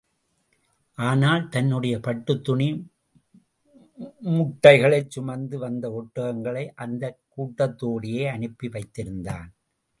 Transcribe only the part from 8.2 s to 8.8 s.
அனுப்பி